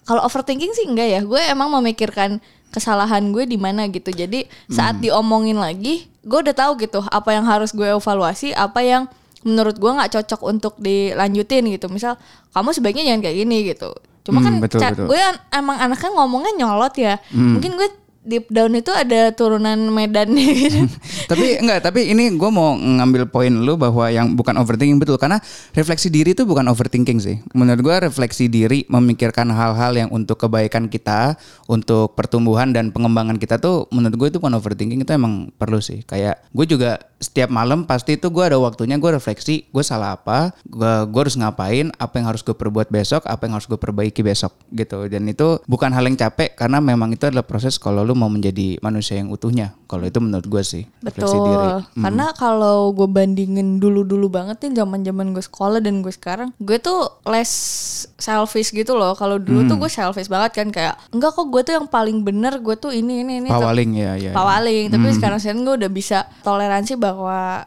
kalau 0.03 0.23
overthinking 0.23 0.73
sih 0.73 0.85
enggak 0.85 1.09
ya. 1.09 1.21
Gue 1.23 1.41
emang 1.43 1.73
memikirkan 1.73 2.39
kesalahan 2.69 3.25
gue 3.31 3.45
di 3.45 3.57
mana 3.57 3.85
gitu. 3.87 4.09
Jadi 4.09 4.45
saat 4.67 4.97
Hmm. 4.97 5.03
diomongin 5.03 5.57
lagi, 5.57 6.09
gue 6.21 6.39
udah 6.39 6.53
tahu 6.53 6.77
gitu 6.79 7.01
apa 7.03 7.31
yang 7.31 7.45
harus 7.45 7.71
gue 7.71 7.85
evaluasi, 7.87 8.53
apa 8.53 8.81
yang 8.81 9.09
menurut 9.43 9.75
gue 9.75 9.91
nggak 9.91 10.13
cocok 10.13 10.41
untuk 10.45 10.75
dilanjutin 10.77 11.67
gitu. 11.69 11.89
Misal 11.89 12.17
kamu 12.51 12.71
sebaiknya 12.71 13.05
jangan 13.09 13.21
kayak 13.23 13.37
gini 13.39 13.57
gitu. 13.67 13.91
Cuma 14.23 14.39
Hmm, 14.39 14.47
kan 14.47 14.55
betul, 14.61 14.81
betul. 14.81 15.07
gue 15.09 15.19
an- 15.19 15.43
emang 15.51 15.77
anaknya 15.77 16.11
ngomongnya 16.13 16.53
nyolot 16.57 16.95
ya. 16.95 17.19
Hmm. 17.29 17.57
Mungkin 17.57 17.75
gue 17.75 17.89
deep 18.23 18.47
down 18.55 18.71
itu 18.79 18.95
ada 18.95 19.35
turunan 19.35 19.91
Medannya 19.91 20.47
gitu. 20.63 20.87
tapi 21.27 21.59
enggak, 21.59 21.83
tapi 21.83 22.15
ini 22.15 22.31
gue 22.39 22.51
mau 22.55 22.79
ngambil 22.79 23.27
poin 23.29 23.51
lu 23.51 23.75
bahwa 23.75 24.07
yang 24.09 24.39
bukan 24.39 24.55
overthinking 24.63 25.03
betul 25.03 25.19
karena 25.19 25.43
refleksi 25.75 26.07
diri 26.07 26.31
itu 26.33 26.47
bukan 26.47 26.71
overthinking 26.71 27.19
sih. 27.19 27.43
Menurut 27.53 27.83
gue 27.83 27.97
refleksi 28.07 28.47
diri 28.47 28.87
memikirkan 28.87 29.51
hal-hal 29.51 29.93
yang 29.99 30.09
untuk 30.15 30.39
kebaikan 30.39 30.87
kita, 30.87 31.35
untuk 31.67 32.15
pertumbuhan 32.15 32.71
dan 32.71 32.95
pengembangan 32.95 33.37
kita 33.43 33.59
tuh 33.59 33.91
menurut 33.91 34.15
gue 34.15 34.29
itu 34.31 34.39
bukan 34.39 34.55
overthinking 34.55 35.03
itu 35.03 35.13
emang 35.13 35.51
perlu 35.59 35.83
sih. 35.83 36.07
Kayak 36.07 36.47
gue 36.55 36.67
juga 36.71 37.03
setiap 37.23 37.49
malam 37.49 37.87
pasti 37.87 38.19
itu 38.19 38.29
gue 38.29 38.43
ada 38.43 38.59
waktunya 38.59 38.99
gue 38.99 39.11
refleksi 39.13 39.71
gue 39.71 39.81
salah 39.81 40.19
apa 40.19 40.51
gue 40.67 41.07
gue 41.07 41.21
harus 41.23 41.39
ngapain 41.39 41.95
apa 41.95 42.15
yang 42.19 42.27
harus 42.27 42.43
gue 42.43 42.53
perbuat 42.53 42.91
besok 42.91 43.23
apa 43.25 43.47
yang 43.47 43.55
harus 43.55 43.65
gue 43.65 43.79
perbaiki 43.79 44.21
besok 44.21 44.51
gitu 44.69 45.07
dan 45.07 45.23
itu 45.25 45.63
bukan 45.65 45.89
hal 45.89 46.03
yang 46.03 46.19
capek 46.19 46.53
karena 46.53 46.83
memang 46.83 47.15
itu 47.15 47.25
adalah 47.25 47.47
proses 47.47 47.79
kalau 47.79 48.03
lu 48.03 48.13
mau 48.13 48.27
menjadi 48.27 48.83
manusia 48.83 49.17
yang 49.17 49.31
utuhnya 49.31 49.79
kalau 49.87 50.03
itu 50.03 50.19
menurut 50.19 50.45
gue 50.45 50.63
sih 50.63 50.83
refleksi 51.01 51.33
Betul. 51.33 51.47
diri 51.47 51.61
Hmm. 51.93 52.09
Karena 52.09 52.33
kalau 52.33 52.89
gue 52.91 53.05
bandingin 53.05 53.77
dulu-dulu 53.77 54.33
banget 54.33 54.65
nih 54.65 54.81
zaman-zaman 54.81 55.37
gue 55.37 55.45
sekolah 55.45 55.79
dan 55.79 56.01
gue 56.01 56.09
sekarang, 56.09 56.49
gue 56.57 56.81
tuh 56.81 57.05
less 57.29 57.53
selfish 58.17 58.73
gitu 58.73 58.97
loh. 58.97 59.13
Kalau 59.13 59.37
dulu 59.37 59.63
Hmm. 59.63 59.69
tuh 59.69 59.77
gue 59.77 59.91
selfish 59.93 60.33
banget 60.33 60.57
kan 60.57 60.69
kayak 60.73 60.97
enggak 61.13 61.37
kok 61.37 61.47
gue 61.47 61.63
tuh 61.63 61.75
yang 61.77 61.87
paling 61.87 62.25
bener, 62.25 62.57
gue 62.59 62.75
tuh 62.75 62.91
ini 62.91 63.21
ini 63.21 63.45
ini. 63.45 63.49
pawaling 63.53 63.91
ya 63.93 64.13
ya 64.17 64.33
Pawaling, 64.33 64.89
tapi 64.89 65.07
sekarang 65.13 65.39
sekarang 65.39 65.63
gue 65.63 65.75
udah 65.85 65.91
bisa 65.93 66.19
toleransi 66.41 66.97
bahwa 66.97 67.12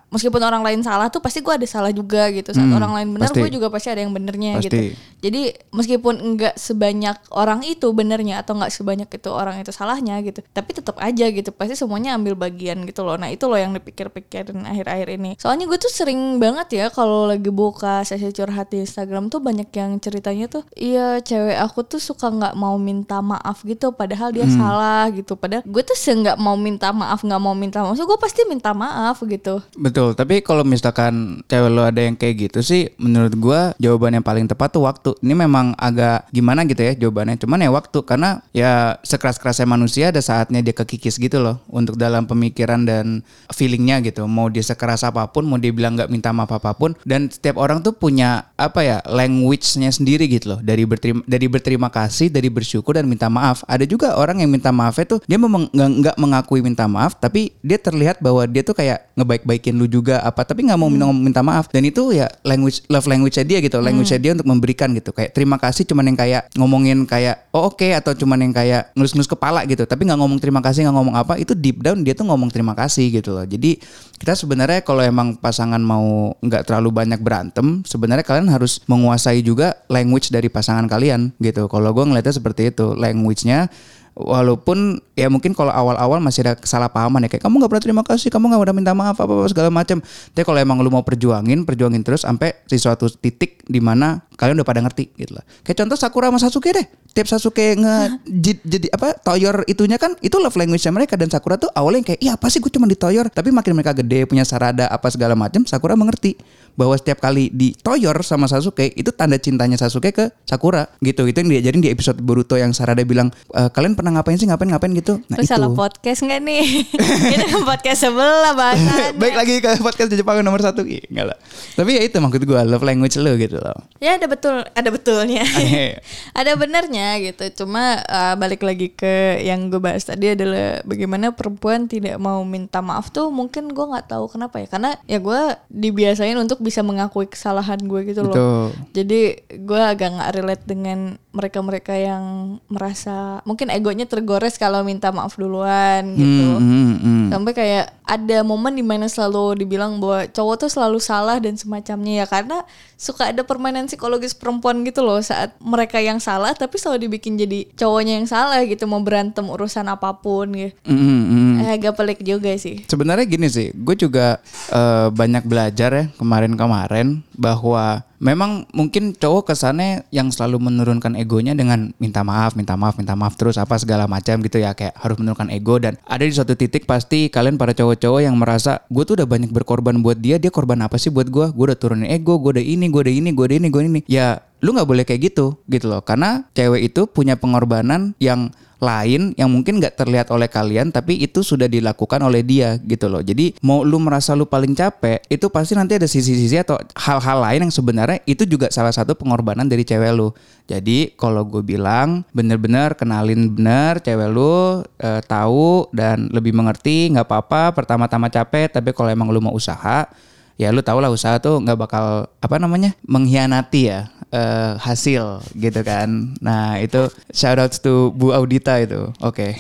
meskipun 0.10 0.42
orang 0.42 0.64
lain 0.64 0.80
salah 0.82 1.08
tuh 1.08 1.22
pasti 1.22 1.42
gue 1.42 1.54
ada 1.54 1.68
salah 1.68 1.92
juga 1.92 2.30
gitu. 2.32 2.50
Saat 2.52 2.66
Hmm, 2.66 2.78
orang 2.78 2.92
lain 2.98 3.08
benar, 3.14 3.30
gue 3.32 3.50
juga 3.52 3.68
pasti 3.70 3.90
ada 3.94 4.02
yang 4.02 4.14
benernya 4.14 4.58
Pasti. 4.58 4.68
gitu. 4.68 4.78
Jadi 5.26 5.58
meskipun 5.74 6.22
enggak 6.22 6.54
sebanyak 6.54 7.18
orang 7.34 7.66
itu 7.66 7.90
benernya 7.98 8.46
atau 8.46 8.54
enggak 8.54 8.70
sebanyak 8.70 9.10
itu 9.10 9.30
orang 9.34 9.58
itu 9.58 9.74
salahnya 9.74 10.22
gitu, 10.22 10.46
tapi 10.54 10.78
tetap 10.78 11.02
aja 11.02 11.26
gitu. 11.34 11.50
Pasti 11.50 11.74
semuanya 11.74 12.14
ambil 12.14 12.38
bagian 12.38 12.86
gitu 12.86 13.02
loh. 13.02 13.18
Nah 13.18 13.34
itu 13.34 13.50
loh 13.50 13.58
yang 13.58 13.74
dipikir-pikirin 13.74 14.62
akhir-akhir 14.62 15.08
ini. 15.18 15.32
Soalnya 15.42 15.66
gue 15.66 15.80
tuh 15.82 15.90
sering 15.90 16.38
banget 16.38 16.68
ya 16.78 16.86
kalau 16.94 17.26
lagi 17.26 17.50
buka 17.50 18.06
sesi 18.06 18.30
curhat 18.30 18.70
di 18.70 18.86
Instagram 18.86 19.34
tuh 19.34 19.42
banyak 19.42 19.74
yang 19.74 19.98
ceritanya 19.98 20.46
tuh, 20.46 20.62
iya 20.78 21.18
cewek 21.24 21.58
aku 21.58 21.82
tuh 21.88 21.98
suka 21.98 22.30
nggak 22.30 22.54
mau 22.54 22.78
minta 22.78 23.24
maaf 23.26 23.66
gitu, 23.66 23.90
padahal 23.96 24.30
dia 24.30 24.46
Hmm. 24.46 24.62
salah 24.62 25.10
gitu. 25.10 25.34
Padahal 25.34 25.66
gue 25.66 25.84
tuh 25.84 25.98
nggak 25.98 26.38
mau 26.38 26.54
minta 26.54 26.94
maaf, 26.94 27.26
nggak 27.26 27.42
mau 27.42 27.58
minta 27.58 27.82
maaf. 27.82 27.98
So, 27.98 28.06
gue 28.06 28.20
pasti 28.22 28.46
minta 28.46 28.76
maaf 28.76 29.24
gitu. 29.26 29.64
Betul, 29.80 30.14
tapi 30.14 30.46
kalau 30.46 30.62
misalkan 30.62 31.42
cewek 31.50 31.72
lo 31.72 31.82
ada 31.88 32.04
yang 32.04 32.14
kayak 32.20 32.52
gitu 32.52 32.60
sih, 32.62 32.92
menurut 33.02 33.34
gua 33.40 33.74
jawaban 33.82 34.20
yang 34.20 34.26
paling 34.26 34.46
tepat 34.46 34.76
tuh 34.76 34.84
waktu 34.86 35.15
waktu. 35.16 35.24
Ini 35.26 35.34
memang 35.34 35.72
agak 35.80 36.28
gimana 36.36 36.68
gitu 36.68 36.82
ya 36.84 36.94
jawabannya. 36.96 37.40
Cuman 37.40 37.64
ya 37.64 37.70
waktu 37.72 37.98
karena 38.04 38.44
ya 38.52 39.00
sekeras-kerasnya 39.02 39.68
manusia 39.68 40.12
ada 40.12 40.20
saatnya 40.20 40.60
dia 40.60 40.76
kekikis 40.76 41.16
gitu 41.16 41.40
loh 41.40 41.64
untuk 41.72 41.96
dalam 41.96 42.28
pemikiran 42.28 42.84
dan 42.84 43.24
feelingnya 43.56 44.04
gitu. 44.04 44.28
Mau 44.28 44.52
dia 44.52 44.62
sekeras 44.62 45.08
apa 45.08 45.24
pun, 45.32 45.48
mau 45.48 45.56
dia 45.56 45.72
bilang 45.72 45.96
nggak 45.96 46.12
minta 46.12 46.36
maaf 46.36 46.52
apa 46.52 46.76
pun. 46.76 46.94
Dan 47.08 47.32
setiap 47.32 47.56
orang 47.56 47.80
tuh 47.80 47.96
punya 47.96 48.52
apa 48.60 48.84
ya 48.84 48.98
language-nya 49.08 49.90
sendiri 49.96 50.28
gitu 50.28 50.56
loh. 50.56 50.60
Dari 50.60 50.84
berterima 50.84 51.22
dari 51.26 51.48
berterima 51.48 51.88
kasih, 51.88 52.28
dari 52.28 52.52
bersyukur 52.52 53.00
dan 53.00 53.08
minta 53.08 53.32
maaf. 53.32 53.64
Ada 53.70 53.88
juga 53.88 54.18
orang 54.20 54.44
yang 54.44 54.52
minta 54.52 54.70
maaf 54.76 55.00
itu 55.00 55.22
dia 55.26 55.40
memang 55.40 55.72
nggak 55.72 56.18
mengakui 56.20 56.60
minta 56.60 56.90
maaf, 56.90 57.18
tapi 57.18 57.56
dia 57.62 57.80
terlihat 57.80 58.20
bahwa 58.20 58.44
dia 58.50 58.66
tuh 58.66 58.76
kayak 58.76 59.14
ngebaik-baikin 59.16 59.78
lu 59.78 59.88
juga 59.88 60.20
apa, 60.22 60.44
tapi 60.44 60.66
nggak 60.68 60.80
mau 60.80 60.90
minta, 60.90 61.08
minta 61.12 61.42
maaf. 61.46 61.70
Dan 61.72 61.88
itu 61.88 62.12
ya 62.16 62.28
language 62.44 62.84
love 62.90 63.08
language-nya 63.08 63.46
dia 63.46 63.60
gitu, 63.62 63.78
language-nya 63.80 64.20
dia 64.20 64.32
untuk 64.34 64.48
memberikan 64.48 64.92
gitu. 64.96 65.12
Kayak 65.12 65.36
terima 65.36 65.60
kasih 65.60 65.84
cuman 65.84 66.08
yang 66.08 66.18
kayak 66.18 66.48
ngomongin 66.56 67.04
kayak 67.04 67.52
oh 67.52 67.68
oke 67.68 67.84
atau 67.84 68.16
cuman 68.16 68.40
yang 68.48 68.54
kayak 68.56 68.96
ngelus-ngelus 68.96 69.28
kepala 69.28 69.68
gitu, 69.68 69.84
tapi 69.84 70.08
nggak 70.08 70.20
ngomong 70.20 70.40
terima 70.40 70.64
kasih, 70.64 70.88
nggak 70.88 70.96
ngomong 70.96 71.16
apa, 71.20 71.34
itu 71.36 71.52
deep 71.52 71.84
down 71.84 72.02
dia 72.02 72.16
tuh 72.16 72.24
ngomong 72.26 72.48
terima 72.48 72.72
kasih 72.72 73.12
gitu 73.12 73.36
loh. 73.36 73.44
Jadi 73.44 73.78
kita 74.16 74.34
sebenarnya 74.34 74.80
kalau 74.82 75.04
emang 75.04 75.36
pasangan 75.36 75.84
mau 75.84 76.32
nggak 76.40 76.64
terlalu 76.72 76.90
banyak 76.96 77.20
berantem, 77.20 77.84
sebenarnya 77.84 78.24
kalian 78.24 78.48
harus 78.48 78.80
menguasai 78.88 79.44
juga 79.44 79.76
language 79.92 80.32
dari 80.32 80.48
pasangan 80.48 80.88
kalian 80.88 81.36
gitu. 81.44 81.68
Kalau 81.68 81.92
gue 81.92 82.06
ngeliatnya 82.08 82.34
seperti 82.34 82.72
itu, 82.72 82.96
language-nya 82.96 83.68
walaupun 84.16 85.04
ya 85.20 85.28
mungkin 85.28 85.52
kalau 85.52 85.76
awal-awal 85.76 86.24
masih 86.24 86.48
ada 86.48 86.56
kesalahpahaman 86.56 87.28
ya 87.28 87.30
kayak 87.36 87.44
kamu 87.44 87.60
nggak 87.60 87.72
pernah 87.72 87.84
terima 87.84 88.04
kasih 88.08 88.32
kamu 88.32 88.56
nggak 88.56 88.62
pernah 88.64 88.76
minta 88.76 88.94
maaf 88.96 89.20
apa 89.20 89.28
apa 89.28 89.48
segala 89.52 89.70
macam 89.70 90.00
tapi 90.32 90.44
kalau 90.48 90.60
emang 90.60 90.80
lu 90.80 90.88
mau 90.88 91.04
perjuangin 91.04 91.68
perjuangin 91.68 92.02
terus 92.02 92.24
sampai 92.24 92.56
di 92.66 92.80
suatu 92.80 93.12
titik 93.12 93.68
di 93.68 93.84
mana 93.84 94.22
kalian 94.38 94.62
udah 94.62 94.68
pada 94.68 94.82
ngerti 94.84 95.16
gitu 95.16 95.34
lah. 95.34 95.44
Kayak 95.66 95.78
contoh 95.84 95.98
Sakura 95.98 96.30
sama 96.30 96.40
Sasuke 96.40 96.70
deh. 96.76 96.86
Tiap 97.16 97.28
Sasuke 97.32 97.80
nge 97.80 97.96
jid- 98.28 98.66
jadi 98.68 98.88
apa 98.92 99.16
toyor 99.24 99.64
itunya 99.66 99.96
kan 99.96 100.14
itu 100.20 100.36
love 100.38 100.56
language 100.60 100.84
mereka. 100.92 101.16
Dan 101.16 101.32
Sakura 101.32 101.56
tuh 101.58 101.72
awalnya 101.74 102.14
kayak 102.14 102.22
iya 102.22 102.36
apa 102.36 102.52
sih 102.52 102.60
gue 102.60 102.70
cuma 102.70 102.86
ditoyor 102.86 103.32
tapi 103.32 103.50
makin 103.50 103.74
mereka 103.74 103.96
gede 103.96 104.28
punya 104.30 104.44
sarada 104.44 104.86
apa 104.92 105.08
segala 105.10 105.34
macam 105.34 105.64
Sakura 105.66 105.96
mengerti 105.98 106.36
bahwa 106.76 106.94
setiap 107.00 107.24
kali 107.24 107.50
ditoyor 107.50 108.20
sama 108.22 108.52
Sasuke 108.52 108.92
itu 108.94 109.10
tanda 109.16 109.40
cintanya 109.40 109.80
Sasuke 109.80 110.12
ke 110.12 110.30
Sakura 110.46 110.92
gitu. 111.02 111.26
Itu 111.26 111.42
yang 111.42 111.50
diajarin 111.50 111.82
di 111.82 111.90
episode 111.90 112.20
Boruto 112.20 112.60
yang 112.60 112.76
Sarada 112.76 113.02
bilang 113.08 113.32
"E, 113.56 113.72
kalian 113.72 113.96
pernah 114.06 114.22
ngapain 114.22 114.38
sih 114.38 114.46
ngapain 114.46 114.70
ngapain 114.70 114.94
gitu 114.94 115.18
nah 115.26 115.42
Lu 115.42 115.42
itu 115.42 115.50
salah 115.50 115.74
podcast 115.74 116.22
nggak 116.22 116.42
nih? 116.46 116.62
Ini 117.34 117.46
kan 117.50 117.66
podcast 117.66 118.06
sebelah 118.06 118.54
bahasannya. 118.54 119.18
baik 119.26 119.34
lagi 119.34 119.54
ke 119.66 119.82
podcast 119.82 120.14
di 120.14 120.22
Jepang 120.22 120.46
nomor 120.46 120.62
satu 120.62 120.86
Ih, 120.86 121.02
enggak 121.10 121.34
lah 121.34 121.38
tapi 121.74 121.98
ya 121.98 122.06
itu 122.06 122.22
maksud 122.22 122.46
gue 122.46 122.62
love 122.70 122.86
language 122.86 123.18
lo 123.18 123.34
gitu 123.34 123.58
loh 123.58 123.74
Ya 124.04 124.22
ada 124.22 124.28
betul, 124.30 124.62
ada 124.76 124.90
betulnya. 124.94 125.42
Iya. 125.66 125.98
ada 126.36 126.52
benernya 126.60 127.18
gitu. 127.26 127.64
Cuma 127.66 127.98
uh, 128.06 128.38
balik 128.38 128.62
lagi 128.62 128.94
ke 128.94 129.42
yang 129.42 129.74
gue 129.74 129.82
bahas 129.82 130.06
tadi 130.06 130.36
adalah 130.38 130.84
bagaimana 130.86 131.34
perempuan 131.34 131.90
tidak 131.90 132.22
mau 132.22 132.46
minta 132.46 132.86
maaf 132.86 133.10
tuh 133.10 133.34
mungkin 133.34 133.74
gue 133.74 133.82
nggak 133.82 134.14
tahu 134.14 134.30
kenapa 134.30 134.62
ya. 134.62 134.68
Karena 134.70 134.92
ya 135.10 135.18
gue 135.18 135.42
dibiasain 135.74 136.38
untuk 136.38 136.62
bisa 136.62 136.86
mengakui 136.86 137.26
kesalahan 137.26 137.82
gue 137.82 138.02
gitu 138.06 138.22
loh. 138.30 138.36
Betul. 138.36 138.66
Jadi 138.94 139.22
gue 139.64 139.82
agak 139.82 140.10
nggak 140.22 140.32
relate 140.38 140.64
dengan 140.70 141.00
mereka-mereka 141.36 141.92
yang 141.92 142.58
merasa 142.72 143.44
mungkin 143.44 143.68
egonya 143.68 144.08
tergores 144.08 144.56
kalau 144.56 144.88
minta 144.88 145.12
maaf 145.12 145.36
duluan 145.36 146.16
gitu. 146.16 146.48
Hmm, 146.56 146.64
hmm, 146.64 146.96
hmm. 147.04 147.26
Sampai 147.36 147.52
kayak 147.52 147.92
ada 148.08 148.38
momen 148.48 148.72
di 148.72 148.86
mana 148.86 149.12
selalu 149.12 149.60
dibilang 149.66 150.00
bahwa 150.00 150.30
cowok 150.32 150.56
tuh 150.64 150.70
selalu 150.72 151.04
salah 151.04 151.36
dan 151.44 151.60
semacamnya 151.60 152.24
ya 152.24 152.26
karena 152.30 152.64
suka 152.96 153.36
ada 153.36 153.44
permainan 153.44 153.92
psikologis 153.92 154.32
perempuan 154.32 154.86
gitu 154.88 155.04
loh 155.04 155.20
saat 155.20 155.52
mereka 155.60 156.00
yang 156.00 156.24
salah 156.24 156.56
tapi 156.56 156.80
selalu 156.80 157.12
dibikin 157.12 157.36
jadi 157.36 157.68
cowoknya 157.76 158.24
yang 158.24 158.30
salah 158.30 158.64
gitu 158.64 158.88
mau 158.88 159.04
berantem 159.04 159.44
urusan 159.44 159.84
apa 159.92 160.16
pun 160.16 160.48
gitu. 160.56 160.72
Hmm, 160.88 160.96
hmm, 160.96 161.24
hmm. 161.28 161.54
Eh, 161.66 161.72
agak 161.76 162.00
pelik 162.00 162.24
juga 162.24 162.56
sih. 162.56 162.88
Sebenarnya 162.88 163.26
gini 163.28 163.52
sih, 163.52 163.76
gue 163.76 163.96
juga 164.00 164.40
eh, 164.72 165.08
banyak 165.12 165.44
belajar 165.44 165.90
ya 165.92 166.06
kemarin-kemarin 166.16 167.20
bahwa 167.36 168.06
memang 168.20 168.66
mungkin 168.72 169.16
cowok 169.16 169.52
kesannya 169.54 170.08
yang 170.12 170.32
selalu 170.32 170.72
menurunkan 170.72 171.16
egonya 171.20 171.54
dengan 171.56 171.92
minta 172.00 172.24
maaf, 172.24 172.56
minta 172.56 172.76
maaf, 172.80 172.96
minta 172.96 173.14
maaf 173.14 173.36
terus 173.36 173.60
apa 173.60 173.76
segala 173.80 174.08
macam 174.08 174.40
gitu 174.44 174.62
ya 174.62 174.72
kayak 174.72 174.96
harus 174.96 175.18
menurunkan 175.20 175.52
ego 175.52 175.76
dan 175.82 176.00
ada 176.08 176.24
di 176.24 176.34
suatu 176.34 176.56
titik 176.56 176.88
pasti 176.88 177.28
kalian 177.28 177.60
para 177.60 177.76
cowok-cowok 177.76 178.22
yang 178.24 178.36
merasa 178.36 178.84
gue 178.88 179.04
tuh 179.04 179.20
udah 179.20 179.28
banyak 179.28 179.52
berkorban 179.52 180.00
buat 180.00 180.20
dia, 180.20 180.40
dia 180.40 180.52
korban 180.52 180.80
apa 180.84 180.96
sih 180.96 181.12
buat 181.12 181.28
gue? 181.28 181.52
Gue 181.52 181.66
udah 181.72 181.78
turunin 181.80 182.08
ego, 182.08 182.40
gue 182.40 182.60
udah 182.60 182.66
ini, 182.66 182.88
gue 182.88 183.02
udah 183.02 183.14
ini, 183.14 183.30
gue 183.36 183.46
udah 183.46 183.58
ini, 183.58 183.68
gue 183.68 183.82
ini. 183.84 184.02
Ya 184.08 184.44
lu 184.64 184.74
nggak 184.74 184.90
boleh 184.90 185.04
kayak 185.06 185.30
gitu 185.30 185.62
gitu 185.70 185.86
loh 185.86 186.02
karena 186.02 186.48
cewek 186.58 186.90
itu 186.90 187.06
punya 187.06 187.38
pengorbanan 187.38 188.18
yang 188.18 188.50
lain 188.80 189.32
yang 189.40 189.48
mungkin 189.52 189.80
nggak 189.80 189.96
terlihat 189.96 190.28
oleh 190.32 190.52
kalian 190.52 190.92
tapi 190.92 191.20
itu 191.22 191.42
sudah 191.42 191.66
dilakukan 191.70 192.20
oleh 192.24 192.44
dia 192.44 192.76
gitu 192.84 193.08
loh. 193.08 193.24
Jadi 193.24 193.56
mau 193.64 193.82
lu 193.82 193.98
merasa 194.02 194.36
lu 194.36 194.48
paling 194.48 194.76
capek 194.76 195.24
itu 195.32 195.48
pasti 195.48 195.74
nanti 195.76 195.96
ada 195.96 196.08
sisi-sisi 196.08 196.60
atau 196.60 196.80
hal-hal 196.96 197.38
lain 197.40 197.70
yang 197.70 197.74
sebenarnya 197.74 198.20
itu 198.28 198.44
juga 198.44 198.68
salah 198.70 198.92
satu 198.92 199.16
pengorbanan 199.16 199.68
dari 199.68 199.88
cewek 199.88 200.12
lu. 200.16 200.32
Jadi 200.66 201.14
kalau 201.16 201.46
gue 201.46 201.62
bilang 201.62 202.26
bener-bener 202.34 202.98
kenalin 202.98 203.54
bener 203.54 204.02
cewek 204.02 204.30
lu 204.34 204.82
eh, 205.00 205.22
tahu 205.24 205.90
dan 205.94 206.28
lebih 206.34 206.52
mengerti 206.52 207.14
nggak 207.14 207.28
apa-apa 207.28 207.72
pertama-tama 207.76 208.28
capek 208.28 208.72
tapi 208.74 208.92
kalau 208.92 209.10
emang 209.14 209.30
lu 209.30 209.40
mau 209.40 209.54
usaha 209.54 210.10
ya 210.56 210.72
lu 210.72 210.80
tau 210.80 211.04
lah 211.04 211.12
usaha 211.12 211.36
tuh 211.40 211.60
nggak 211.60 211.78
bakal 211.80 212.32
apa 212.40 212.56
namanya 212.56 212.96
mengkhianati 213.04 213.82
ya 213.92 214.08
eh, 214.32 214.74
hasil 214.80 215.44
gitu 215.58 215.82
kan 215.84 216.34
nah 216.42 216.80
itu 216.80 217.10
shout 217.34 217.60
out 217.60 217.74
to 217.76 218.14
Bu 218.16 218.32
Audita 218.32 218.80
itu 218.82 219.12
oke 219.22 219.54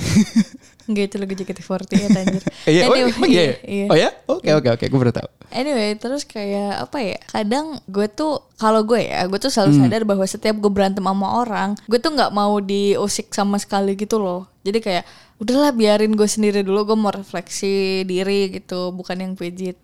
Enggak 0.85 1.03
itu 1.09 1.15
lagu 1.17 1.33
JKT48 1.33 2.13
anjir. 2.13 2.43
Iya, 2.69 2.81
oh, 2.89 2.93
Anyway, 2.93 3.13
emang 3.13 3.29
iya? 3.29 3.45
iya. 3.77 3.85
Oh 3.89 3.97
ya? 3.97 4.09
Oke 4.29 4.49
oke 4.53 4.69
oke, 4.77 4.85
gue 4.85 4.99
baru 5.01 5.13
tahu. 5.13 5.29
Anyway, 5.49 5.97
terus 5.97 6.25
kayak 6.25 6.89
apa 6.89 6.97
ya? 7.01 7.17
Kadang 7.29 7.81
gue 7.89 8.05
tuh 8.09 8.41
kalau 8.57 8.85
gue 8.85 9.01
ya, 9.01 9.25
gue 9.25 9.39
tuh 9.41 9.49
selalu 9.49 9.85
sadar 9.85 10.01
bahwa 10.05 10.25
setiap 10.25 10.55
gue 10.61 10.71
berantem 10.71 11.01
sama 11.01 11.41
orang, 11.41 11.73
gue 11.89 11.97
tuh 11.97 12.13
nggak 12.13 12.33
mau 12.33 12.61
diusik 12.61 13.33
sama 13.33 13.57
sekali 13.57 13.97
gitu 13.97 14.21
loh. 14.21 14.45
Jadi 14.61 14.81
kayak 14.81 15.03
udahlah 15.41 15.73
biarin 15.73 16.13
gue 16.13 16.29
sendiri 16.29 16.61
dulu, 16.61 16.93
gue 16.93 16.97
mau 16.97 17.13
refleksi 17.13 18.05
diri 18.05 18.53
gitu, 18.53 18.93
bukan 18.93 19.25
yang 19.25 19.33
pijit. 19.33 19.77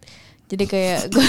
Jadi 0.51 0.67
kayak 0.67 1.15
gue 1.15 1.23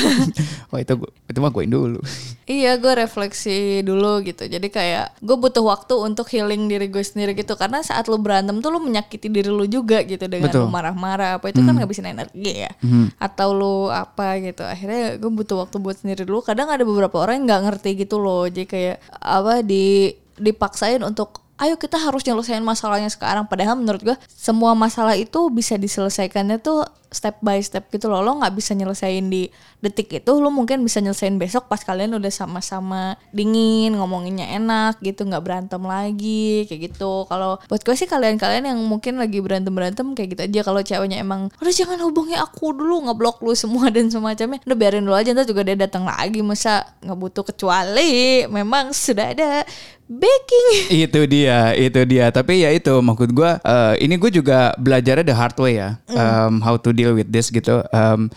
Wah 0.74 0.80
itu 0.84 0.98
gua, 0.98 1.10
itu 1.30 1.38
mah 1.38 1.54
goin 1.54 1.70
dulu. 1.70 2.02
Iya 2.50 2.74
gue 2.82 2.92
refleksi 2.98 3.86
dulu 3.86 4.18
gitu. 4.26 4.50
Jadi 4.50 4.66
kayak 4.66 5.22
gue 5.22 5.36
butuh 5.38 5.62
waktu 5.62 5.94
untuk 5.94 6.26
healing 6.26 6.66
diri 6.66 6.90
gue 6.90 7.06
sendiri 7.06 7.38
gitu. 7.38 7.54
Karena 7.54 7.86
saat 7.86 8.10
lu 8.10 8.18
berantem 8.18 8.58
tuh 8.58 8.74
lu 8.74 8.82
menyakiti 8.82 9.30
diri 9.30 9.46
lu 9.46 9.62
juga 9.70 10.02
gitu 10.02 10.26
Dengan 10.26 10.50
Betul. 10.50 10.66
lu 10.66 10.74
marah-marah 10.74 11.38
apa 11.38 11.54
itu 11.54 11.62
kan 11.62 11.78
ngabisin 11.78 12.10
energi 12.10 12.66
ya. 12.66 12.70
Atau 13.22 13.54
lu 13.54 13.76
apa 13.94 14.42
gitu. 14.42 14.66
Akhirnya 14.66 15.14
gue 15.22 15.30
butuh 15.30 15.62
waktu 15.62 15.78
buat 15.78 16.02
sendiri 16.02 16.26
dulu. 16.26 16.42
Kadang 16.42 16.66
ada 16.66 16.82
beberapa 16.82 17.22
orang 17.22 17.46
yang 17.46 17.46
gak 17.46 17.62
ngerti 17.70 18.02
gitu 18.02 18.18
loh. 18.18 18.50
Jadi 18.50 18.66
kayak 18.66 18.96
apa 19.22 19.62
di 19.62 20.10
dipaksain 20.34 20.98
untuk 21.06 21.46
ayo 21.62 21.78
kita 21.78 21.94
harus 21.94 22.26
nyelesain 22.26 22.64
masalahnya 22.66 23.06
sekarang. 23.06 23.46
Padahal 23.46 23.78
menurut 23.78 24.02
gue 24.02 24.16
semua 24.26 24.74
masalah 24.74 25.14
itu 25.14 25.46
bisa 25.54 25.78
diselesaikannya 25.78 26.58
tuh 26.58 26.82
step 27.12 27.38
by 27.44 27.60
step 27.60 27.88
gitu 27.92 28.10
loh. 28.10 28.20
Lo 28.20 28.40
nggak 28.40 28.56
bisa 28.56 28.72
nyelesain 28.74 29.28
di 29.28 29.48
detik 29.78 30.10
itu 30.12 30.32
lo 30.36 30.48
mungkin 30.48 30.82
bisa 30.82 30.98
nyelesain 30.98 31.36
besok 31.36 31.70
pas 31.70 31.80
kalian 31.80 32.16
udah 32.18 32.32
sama-sama 32.32 33.14
dingin 33.30 33.94
ngomonginnya 33.94 34.48
enak 34.56 34.98
gitu 35.04 35.28
nggak 35.28 35.42
berantem 35.44 35.82
lagi 35.84 36.66
kayak 36.66 36.92
gitu. 36.92 37.24
Kalau 37.30 37.62
buat 37.68 37.82
gue 37.84 37.94
sih 37.94 38.08
kalian-kalian 38.08 38.74
yang 38.74 38.80
mungkin 38.82 39.20
lagi 39.20 39.38
berantem 39.38 39.72
berantem 39.72 40.06
kayak 40.16 40.28
gitu 40.34 40.42
aja. 40.48 40.60
Kalau 40.66 40.80
ceweknya 40.82 41.22
emang 41.22 41.52
udah 41.60 41.72
jangan 41.72 42.00
hubungi 42.02 42.34
aku 42.34 42.74
dulu 42.74 43.08
ngeblok 43.08 43.44
lu 43.44 43.52
semua 43.54 43.92
dan 43.94 44.08
semacamnya 44.08 44.58
udah 44.64 44.76
biarin 44.78 45.04
dulu 45.04 45.16
aja 45.16 45.30
ntar 45.36 45.46
juga 45.46 45.62
dia 45.66 45.76
datang 45.76 46.08
lagi 46.08 46.40
masa 46.40 46.86
nggak 47.04 47.18
butuh 47.18 47.44
kecuali 47.44 48.44
memang 48.48 48.94
sudah 48.94 49.34
ada 49.34 49.66
baking 50.12 50.92
itu 51.08 51.20
dia, 51.26 51.72
itu 51.74 52.00
dia. 52.04 52.28
Tapi 52.28 52.62
ya 52.62 52.70
itu 52.70 52.92
maksud 53.00 53.32
gue. 53.32 53.50
eh, 53.64 53.94
ini 54.04 54.14
gue 54.20 54.30
juga 54.30 54.76
belajarnya 54.76 55.24
the 55.26 55.34
hard 55.34 55.56
way 55.58 55.80
ya, 55.80 55.98
um, 56.12 56.60
how 56.60 56.76
to 56.76 56.92
deal 56.92 57.01
with 57.10 57.34
this 57.34 57.50
gitu. 57.50 57.82
Um, 57.90 58.30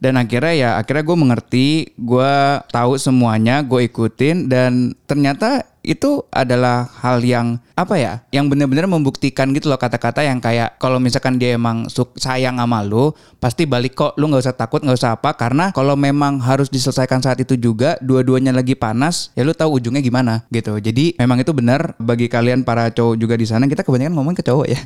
dan 0.00 0.20
akhirnya 0.20 0.54
ya 0.56 0.70
akhirnya 0.76 1.04
gue 1.04 1.16
mengerti, 1.16 1.68
gue 1.96 2.34
tahu 2.72 3.00
semuanya, 3.00 3.64
gue 3.64 3.88
ikutin 3.88 4.48
dan 4.48 4.92
ternyata 5.08 5.69
itu 5.80 6.28
adalah 6.28 6.92
hal 7.00 7.24
yang 7.24 7.56
apa 7.72 7.96
ya 7.96 8.12
yang 8.28 8.52
benar-benar 8.52 8.84
membuktikan 8.84 9.48
gitu 9.56 9.72
loh 9.72 9.80
kata-kata 9.80 10.20
yang 10.20 10.36
kayak 10.36 10.76
kalau 10.76 11.00
misalkan 11.00 11.40
dia 11.40 11.56
emang 11.56 11.88
suk- 11.88 12.20
sayang 12.20 12.60
sama 12.60 12.84
lu 12.84 13.16
pasti 13.40 13.64
balik 13.64 13.96
kok 13.96 14.12
lu 14.20 14.28
nggak 14.28 14.44
usah 14.44 14.52
takut 14.52 14.84
nggak 14.84 15.00
usah 15.00 15.16
apa 15.16 15.32
karena 15.32 15.72
kalau 15.72 15.96
memang 15.96 16.36
harus 16.44 16.68
diselesaikan 16.68 17.24
saat 17.24 17.40
itu 17.40 17.56
juga 17.56 17.96
dua-duanya 18.04 18.52
lagi 18.52 18.76
panas 18.76 19.32
ya 19.32 19.40
lu 19.40 19.56
tahu 19.56 19.80
ujungnya 19.80 20.04
gimana 20.04 20.44
gitu 20.52 20.76
jadi 20.76 21.16
memang 21.16 21.40
itu 21.40 21.56
benar 21.56 21.96
bagi 21.96 22.28
kalian 22.28 22.60
para 22.60 22.92
cowok 22.92 23.16
juga 23.16 23.40
di 23.40 23.48
sana 23.48 23.64
kita 23.64 23.80
kebanyakan 23.80 24.12
ngomong 24.12 24.36
ke 24.36 24.44
cowok 24.44 24.66
ya 24.68 24.80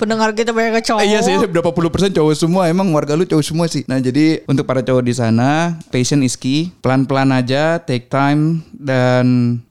pendengar 0.00 0.32
kita 0.32 0.56
banyak 0.56 0.80
cowok 0.80 1.10
Iya 1.10 1.26
sih, 1.26 1.34
berapa 1.50 1.74
puluh 1.74 1.90
persen 1.90 2.14
cowok 2.14 2.34
semua. 2.38 2.70
Emang 2.70 2.86
warga 2.94 3.18
lu 3.18 3.26
cowok 3.26 3.42
semua 3.42 3.66
sih. 3.66 3.82
Nah 3.90 3.98
jadi 3.98 4.46
untuk 4.46 4.62
para 4.62 4.78
cowok 4.78 5.02
di 5.02 5.10
sana, 5.10 5.74
patient 5.90 6.22
is 6.22 6.38
key. 6.38 6.70
Pelan-pelan 6.78 7.34
aja, 7.34 7.82
take 7.82 8.06
time 8.06 8.62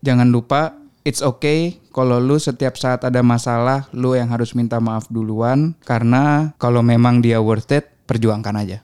jangan 0.05 0.29
lupa 0.29 0.77
it's 1.07 1.23
okay 1.23 1.79
kalau 1.89 2.21
lu 2.21 2.37
setiap 2.37 2.77
saat 2.77 3.01
ada 3.03 3.25
masalah 3.25 3.89
lu 3.91 4.13
yang 4.15 4.29
harus 4.29 4.53
minta 4.53 4.77
maaf 4.77 5.09
duluan 5.09 5.73
karena 5.83 6.53
kalau 6.61 6.85
memang 6.85 7.19
dia 7.19 7.41
worth 7.41 7.73
it 7.73 7.89
perjuangkan 8.09 8.55
aja. 8.57 8.77